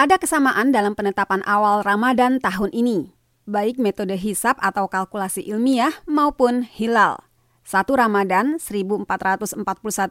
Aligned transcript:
Ada 0.00 0.16
kesamaan 0.16 0.72
dalam 0.72 0.96
penetapan 0.96 1.44
awal 1.44 1.84
Ramadan 1.84 2.40
tahun 2.40 2.72
ini, 2.72 3.12
baik 3.44 3.76
metode 3.76 4.16
hisap 4.16 4.56
atau 4.64 4.88
kalkulasi 4.88 5.44
ilmiah 5.44 5.92
maupun 6.08 6.64
hilal. 6.64 7.20
Satu 7.68 8.00
Ramadan 8.00 8.56
1441 8.56 9.60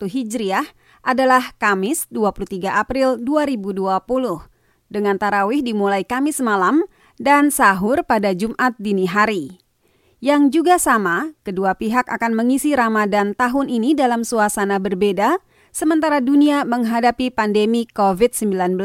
Hijriah 0.06 0.70
adalah 1.02 1.58
Kamis 1.58 2.06
23 2.14 2.70
April 2.70 3.18
2020, 3.18 3.90
dengan 4.94 5.18
tarawih 5.18 5.66
dimulai 5.66 6.06
Kamis 6.06 6.38
malam 6.38 6.86
dan 7.18 7.50
sahur 7.50 8.06
pada 8.06 8.38
Jumat 8.38 8.78
dini 8.78 9.10
hari. 9.10 9.58
Yang 10.22 10.62
juga 10.62 10.78
sama, 10.78 11.34
kedua 11.42 11.74
pihak 11.74 12.06
akan 12.06 12.38
mengisi 12.38 12.78
Ramadan 12.78 13.34
tahun 13.34 13.74
ini 13.74 13.98
dalam 13.98 14.22
suasana 14.22 14.78
berbeda, 14.78 15.42
sementara 15.74 16.22
dunia 16.22 16.62
menghadapi 16.62 17.34
pandemi 17.34 17.90
COVID-19. 17.90 18.78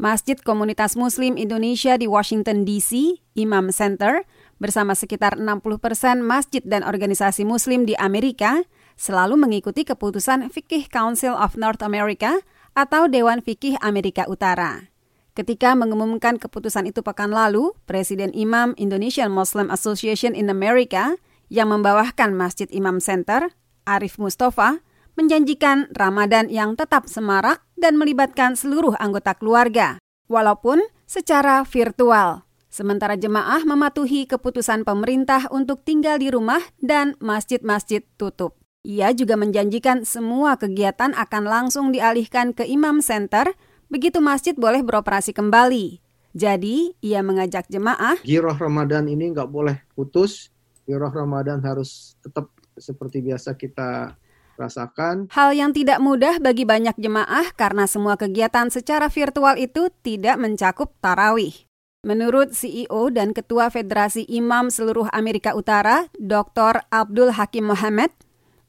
Masjid 0.00 0.40
Komunitas 0.40 0.96
Muslim 0.96 1.36
Indonesia 1.36 2.00
di 2.00 2.08
Washington 2.08 2.64
DC, 2.64 3.20
Imam 3.36 3.68
Center, 3.68 4.24
bersama 4.56 4.96
sekitar 4.96 5.36
60 5.36 5.60
persen 5.76 6.24
masjid 6.24 6.64
dan 6.64 6.80
organisasi 6.88 7.44
muslim 7.44 7.84
di 7.84 7.92
Amerika, 8.00 8.64
selalu 8.96 9.36
mengikuti 9.36 9.84
keputusan 9.84 10.48
Fikih 10.48 10.88
Council 10.88 11.36
of 11.36 11.60
North 11.60 11.84
America 11.84 12.40
atau 12.72 13.12
Dewan 13.12 13.44
Fikih 13.44 13.76
Amerika 13.84 14.24
Utara. 14.24 14.88
Ketika 15.36 15.76
mengumumkan 15.76 16.40
keputusan 16.40 16.88
itu 16.88 17.04
pekan 17.04 17.28
lalu, 17.28 17.76
Presiden 17.84 18.32
Imam 18.32 18.72
Indonesian 18.80 19.28
Muslim 19.28 19.68
Association 19.68 20.32
in 20.32 20.48
America 20.48 21.20
yang 21.52 21.76
membawahkan 21.76 22.32
Masjid 22.32 22.72
Imam 22.72 23.04
Center, 23.04 23.52
Arif 23.84 24.16
Mustafa, 24.16 24.80
menjanjikan 25.12 25.92
Ramadan 25.92 26.48
yang 26.48 26.72
tetap 26.72 27.04
semarak 27.04 27.60
dan 27.80 27.96
melibatkan 27.96 28.54
seluruh 28.54 28.94
anggota 29.00 29.32
keluarga, 29.32 29.96
walaupun 30.28 30.84
secara 31.08 31.64
virtual. 31.64 32.44
Sementara 32.70 33.18
jemaah 33.18 33.66
mematuhi 33.66 34.30
keputusan 34.30 34.86
pemerintah 34.86 35.50
untuk 35.50 35.82
tinggal 35.82 36.22
di 36.22 36.30
rumah 36.30 36.62
dan 36.78 37.18
masjid-masjid 37.18 38.06
tutup. 38.14 38.54
Ia 38.86 39.10
juga 39.10 39.34
menjanjikan 39.34 40.06
semua 40.06 40.54
kegiatan 40.54 41.10
akan 41.18 41.44
langsung 41.50 41.90
dialihkan 41.90 42.54
ke 42.54 42.62
Imam 42.62 43.02
Center 43.02 43.50
begitu 43.90 44.22
masjid 44.22 44.54
boleh 44.54 44.86
beroperasi 44.86 45.34
kembali. 45.34 45.98
Jadi, 46.30 46.94
ia 47.02 47.26
mengajak 47.26 47.66
jemaah. 47.66 48.22
Giroh 48.22 48.54
Ramadan 48.54 49.10
ini 49.10 49.34
nggak 49.34 49.50
boleh 49.50 49.82
putus. 49.98 50.54
Giroh 50.86 51.10
Ramadan 51.10 51.58
harus 51.66 52.14
tetap 52.22 52.54
seperti 52.78 53.18
biasa 53.18 53.58
kita 53.58 54.14
rasakan. 54.60 55.32
Hal 55.32 55.56
yang 55.56 55.72
tidak 55.72 56.04
mudah 56.04 56.36
bagi 56.36 56.68
banyak 56.68 57.00
jemaah 57.00 57.48
karena 57.56 57.88
semua 57.88 58.20
kegiatan 58.20 58.68
secara 58.68 59.08
virtual 59.08 59.56
itu 59.56 59.88
tidak 60.04 60.36
mencakup 60.36 60.92
tarawih. 61.00 61.56
Menurut 62.00 62.56
CEO 62.56 63.12
dan 63.12 63.36
Ketua 63.36 63.68
Federasi 63.68 64.24
Imam 64.28 64.72
seluruh 64.72 65.08
Amerika 65.12 65.52
Utara, 65.52 66.08
Dr. 66.16 66.84
Abdul 66.88 67.36
Hakim 67.36 67.68
Mohammed, 67.68 68.08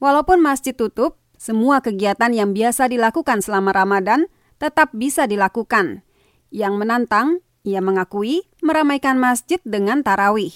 walaupun 0.00 0.40
masjid 0.40 0.76
tutup, 0.76 1.16
semua 1.40 1.80
kegiatan 1.80 2.28
yang 2.28 2.52
biasa 2.52 2.92
dilakukan 2.92 3.40
selama 3.40 3.72
Ramadan 3.72 4.28
tetap 4.60 4.92
bisa 4.92 5.24
dilakukan. 5.24 6.04
Yang 6.52 6.74
menantang, 6.76 7.28
ia 7.64 7.80
mengakui 7.80 8.44
meramaikan 8.60 9.16
masjid 9.16 9.58
dengan 9.64 10.04
tarawih. 10.04 10.52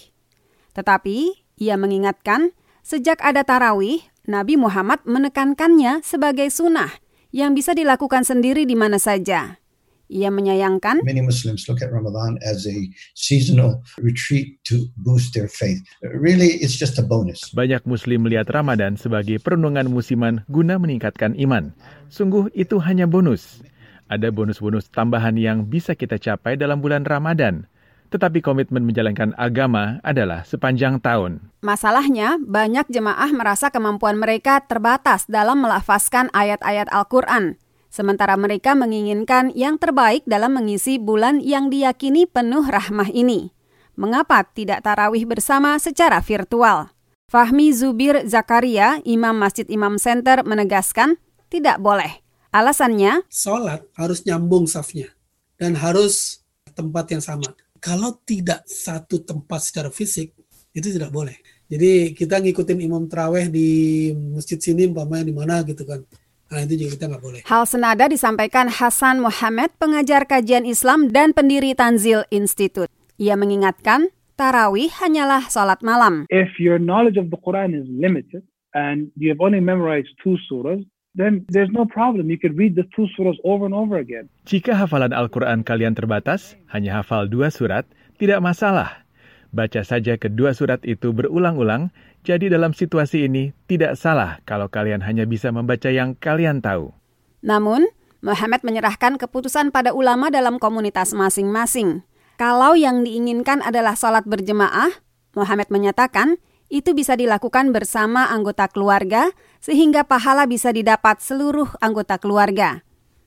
Tetapi, 0.77 1.48
ia 1.56 1.81
mengingatkan, 1.81 2.53
sejak 2.84 3.25
ada 3.25 3.41
tarawih, 3.41 4.05
Nabi 4.27 4.59
Muhammad 4.59 5.07
menekankannya 5.07 6.03
sebagai 6.03 6.51
sunnah 6.51 6.91
yang 7.31 7.55
bisa 7.55 7.79
dilakukan 7.79 8.27
sendiri 8.27 8.67
di 8.67 8.75
mana 8.75 8.99
saja. 8.99 9.63
Ia 10.07 10.31
menyayangkan 10.31 11.03
Many 11.03 11.23
Muslims 11.23 11.67
look 11.67 11.83
at 11.83 11.91
Ramadan 11.91 12.39
as 12.43 12.67
a 12.67 12.79
seasonal 13.19 13.83
retreat 13.99 14.59
to 14.67 14.87
boost 15.03 15.35
their 15.35 15.51
faith. 15.51 15.83
Really, 16.03 16.59
it's 16.63 16.79
just 16.79 16.99
a 16.99 17.07
bonus. 17.07 17.51
Banyak 17.55 17.83
Muslim 17.87 18.27
melihat 18.27 18.51
Ramadan 18.51 18.95
sebagai 18.99 19.43
perenungan 19.43 19.91
musiman 19.91 20.47
guna 20.47 20.79
meningkatkan 20.79 21.34
iman. 21.43 21.75
Sungguh 22.11 22.50
itu 22.55 22.79
hanya 22.83 23.11
bonus. 23.11 23.62
Ada 24.06 24.31
bonus-bonus 24.31 24.87
tambahan 24.91 25.34
yang 25.34 25.67
bisa 25.67 25.99
kita 25.99 26.23
capai 26.23 26.55
dalam 26.55 26.79
bulan 26.79 27.03
Ramadan 27.03 27.67
tetapi 28.09 28.43
komitmen 28.43 28.87
menjalankan 28.87 29.34
agama 29.34 29.99
adalah 30.06 30.47
sepanjang 30.47 31.03
tahun. 31.03 31.43
Masalahnya, 31.61 32.39
banyak 32.41 32.87
jemaah 32.89 33.31
merasa 33.34 33.69
kemampuan 33.69 34.17
mereka 34.17 34.62
terbatas 34.62 35.27
dalam 35.27 35.62
melafazkan 35.62 36.31
ayat-ayat 36.31 36.87
Al-Quran, 36.94 37.59
sementara 37.91 38.39
mereka 38.39 38.78
menginginkan 38.78 39.50
yang 39.55 39.77
terbaik 39.81 40.22
dalam 40.25 40.55
mengisi 40.55 41.00
bulan 41.00 41.43
yang 41.43 41.69
diyakini 41.69 42.28
penuh 42.28 42.65
rahmah 42.65 43.11
ini. 43.11 43.50
Mengapa 43.97 44.44
tidak 44.44 44.84
tarawih 44.84 45.25
bersama 45.25 45.81
secara 45.81 46.21
virtual? 46.21 46.93
Fahmi 47.27 47.75
Zubir 47.75 48.23
Zakaria, 48.28 49.03
Imam 49.03 49.34
Masjid 49.34 49.67
Imam 49.67 49.99
Center, 49.99 50.47
menegaskan 50.47 51.19
tidak 51.50 51.83
boleh. 51.83 52.23
Alasannya, 52.55 53.27
Sholat 53.27 53.83
harus 53.99 54.23
nyambung 54.23 54.71
safnya 54.71 55.11
dan 55.59 55.75
harus 55.75 56.44
tempat 56.77 57.09
yang 57.11 57.25
sama 57.25 57.50
kalau 57.87 58.19
tidak 58.27 58.67
satu 58.67 59.23
tempat 59.23 59.63
secara 59.63 59.95
fisik 59.95 60.35
itu 60.75 60.89
tidak 60.91 61.15
boleh. 61.15 61.39
Jadi 61.71 62.19
kita 62.19 62.43
ngikutin 62.43 62.83
imam 62.83 63.07
teraweh 63.07 63.47
di 63.47 64.11
masjid 64.35 64.59
sini 64.59 64.91
umpamanya 64.91 65.31
di 65.31 65.35
mana 65.35 65.63
gitu 65.63 65.87
kan. 65.87 66.03
Nah 66.51 66.67
itu 66.67 66.83
juga 66.83 66.91
kita 66.99 67.05
nggak 67.15 67.23
boleh. 67.23 67.41
Hal 67.47 67.63
senada 67.67 68.11
disampaikan 68.11 68.67
Hasan 68.67 69.23
Muhammad, 69.23 69.71
pengajar 69.79 70.27
kajian 70.27 70.67
Islam 70.67 71.15
dan 71.15 71.31
pendiri 71.31 71.79
Tanzil 71.79 72.27
Institute. 72.35 72.91
Ia 73.23 73.39
mengingatkan, 73.39 74.11
tarawih 74.35 74.91
hanyalah 74.91 75.47
sholat 75.47 75.79
malam. 75.87 76.27
If 76.31 76.59
your 76.59 76.83
knowledge 76.83 77.19
of 77.19 77.31
the 77.31 77.39
Quran 77.39 77.75
is 77.75 77.87
limited 77.87 78.43
and 78.75 79.15
you 79.15 79.31
have 79.31 79.43
only 79.43 79.63
memorized 79.63 80.11
two 80.23 80.39
surahs, 80.51 80.83
then 81.16 81.43
there's 81.49 81.72
no 81.72 81.88
problem. 81.88 82.28
You 82.28 82.38
can 82.38 82.54
read 82.54 82.77
the 82.77 82.84
two 82.93 83.09
surahs 83.16 83.41
over 83.43 83.65
and 83.65 83.75
over 83.75 83.97
again. 83.97 84.28
Jika 84.44 84.77
hafalan 84.77 85.16
Al-Quran 85.16 85.65
kalian 85.65 85.97
terbatas, 85.97 86.54
hanya 86.71 87.00
hafal 87.03 87.27
dua 87.27 87.49
surat, 87.49 87.88
tidak 88.21 88.44
masalah. 88.44 89.03
Baca 89.50 89.81
saja 89.81 90.21
kedua 90.21 90.53
surat 90.53 90.84
itu 90.84 91.16
berulang-ulang, 91.16 91.88
jadi 92.22 92.53
dalam 92.53 92.76
situasi 92.76 93.25
ini 93.25 93.56
tidak 93.66 93.97
salah 93.97 94.44
kalau 94.44 94.69
kalian 94.69 95.00
hanya 95.00 95.25
bisa 95.25 95.49
membaca 95.49 95.88
yang 95.88 96.12
kalian 96.19 96.60
tahu. 96.60 96.93
Namun, 97.41 97.88
Muhammad 98.21 98.66
menyerahkan 98.66 99.16
keputusan 99.16 99.72
pada 99.72 99.97
ulama 99.97 100.28
dalam 100.28 100.60
komunitas 100.60 101.15
masing-masing. 101.16 102.05
Kalau 102.37 102.76
yang 102.76 103.06
diinginkan 103.06 103.65
adalah 103.65 103.97
sholat 103.97 104.28
berjemaah, 104.28 104.93
Muhammad 105.32 105.72
menyatakan 105.72 106.37
itu 106.66 106.93
bisa 106.93 107.15
dilakukan 107.15 107.71
bersama 107.71 108.31
anggota 108.31 108.66
keluarga 108.66 109.31
sehingga 109.62 110.03
pahala 110.06 110.47
bisa 110.47 110.75
didapat 110.75 111.22
seluruh 111.22 111.71
anggota 111.78 112.19
keluarga. 112.19 112.82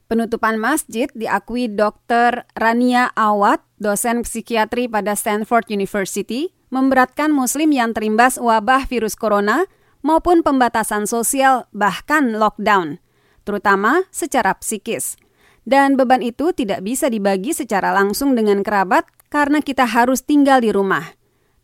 Penutupan 0.09 0.57
masjid 0.57 1.05
diakui 1.13 1.69
Dr. 1.69 2.49
Rania 2.57 3.13
Awad, 3.13 3.61
dosen 3.77 4.25
psikiatri 4.25 4.89
pada 4.89 5.13
Stanford 5.13 5.69
University, 5.69 6.49
memberatkan 6.73 7.29
muslim 7.29 7.69
yang 7.69 7.93
terimbas 7.93 8.41
wabah 8.41 8.89
virus 8.89 9.13
corona 9.13 9.69
maupun 10.01 10.41
pembatasan 10.41 11.05
sosial 11.05 11.69
bahkan 11.75 12.33
lockdown, 12.41 12.97
terutama 13.45 14.09
secara 14.09 14.57
psikis. 14.57 15.13
Dan 15.61 15.93
beban 15.93 16.25
itu 16.25 16.49
tidak 16.57 16.81
bisa 16.81 17.05
dibagi 17.11 17.53
secara 17.53 17.93
langsung 17.93 18.33
dengan 18.33 18.65
kerabat 18.65 19.05
karena 19.29 19.61
kita 19.61 19.85
harus 19.85 20.25
tinggal 20.25 20.57
di 20.65 20.73
rumah. 20.73 21.18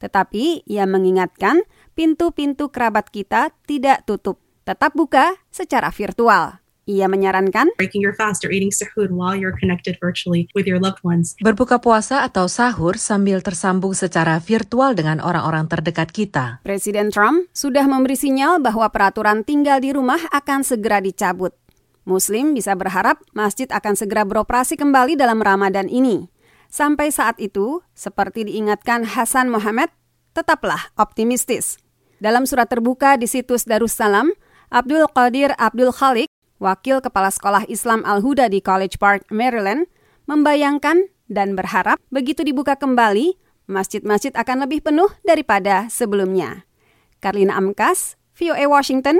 Tetapi 0.05 0.69
ia 0.69 0.85
mengingatkan 0.85 1.65
pintu-pintu 1.97 2.69
kerabat 2.69 3.09
kita 3.09 3.49
tidak 3.65 4.05
tutup, 4.05 4.37
tetap 4.61 4.93
buka 4.93 5.33
secara 5.49 5.89
virtual. 5.89 6.61
Ia 6.85 7.09
menyarankan 7.09 7.73
breaking 7.81 8.05
your 8.05 8.13
fast 8.13 8.45
or 8.45 8.53
eating 8.53 8.69
sahur 8.69 9.09
while 9.09 9.33
you're 9.33 9.57
connected 9.57 9.97
virtually 9.97 10.45
with 10.53 10.69
your 10.69 10.77
loved 10.77 11.01
ones. 11.01 11.33
Berbuka 11.41 11.81
puasa 11.81 12.21
atau 12.21 12.45
sahur 12.45 13.01
sambil 13.01 13.41
tersambung 13.41 13.97
secara 13.97 14.37
virtual 14.37 14.93
dengan 14.93 15.17
orang-orang 15.17 15.65
terdekat 15.65 16.13
kita. 16.13 16.61
Presiden 16.61 17.09
Trump 17.09 17.49
sudah 17.57 17.89
memberi 17.89 18.13
sinyal 18.13 18.61
bahwa 18.61 18.85
peraturan 18.93 19.41
tinggal 19.41 19.81
di 19.81 19.97
rumah 19.97 20.21
akan 20.29 20.61
segera 20.61 21.01
dicabut. 21.01 21.57
Muslim 22.05 22.53
bisa 22.53 22.77
berharap 22.77 23.17
masjid 23.33 23.65
akan 23.73 23.97
segera 23.97 24.21
beroperasi 24.21 24.77
kembali 24.77 25.17
dalam 25.17 25.41
Ramadan 25.41 25.89
ini. 25.89 26.29
Sampai 26.69 27.09
saat 27.09 27.41
itu, 27.41 27.81
seperti 27.97 28.45
diingatkan 28.45 29.09
Hasan 29.09 29.49
Muhammad, 29.49 29.89
tetaplah 30.35 30.91
optimistis. 30.99 31.79
Dalam 32.19 32.43
surat 32.43 32.67
terbuka 32.67 33.15
di 33.15 33.25
situs 33.25 33.63
Darussalam, 33.63 34.35
Abdul 34.67 35.07
Qadir 35.15 35.55
Abdul 35.55 35.95
Khalik, 35.95 36.27
wakil 36.59 36.99
kepala 36.99 37.31
sekolah 37.31 37.63
Islam 37.71 38.03
Al-Huda 38.03 38.51
di 38.51 38.59
College 38.59 38.99
Park, 38.99 39.31
Maryland, 39.31 39.87
membayangkan 40.27 41.07
dan 41.31 41.55
berharap 41.55 42.03
begitu 42.11 42.43
dibuka 42.43 42.75
kembali, 42.75 43.39
masjid-masjid 43.71 44.35
akan 44.35 44.67
lebih 44.67 44.83
penuh 44.83 45.09
daripada 45.23 45.87
sebelumnya. 45.87 46.67
Karlina 47.23 47.57
Amkas, 47.57 48.19
VOA 48.35 48.67
Washington, 48.67 49.17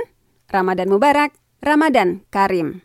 Ramadan 0.52 0.92
Mubarak, 0.92 1.34
Ramadan 1.64 2.22
Karim. 2.30 2.84